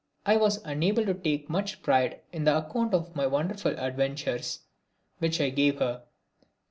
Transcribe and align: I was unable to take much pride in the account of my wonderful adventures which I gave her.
I 0.25 0.35
was 0.35 0.59
unable 0.65 1.05
to 1.05 1.13
take 1.13 1.47
much 1.47 1.83
pride 1.83 2.21
in 2.33 2.43
the 2.43 2.57
account 2.57 2.95
of 2.95 3.15
my 3.15 3.27
wonderful 3.27 3.77
adventures 3.77 4.61
which 5.19 5.39
I 5.39 5.51
gave 5.51 5.77
her. 5.77 6.01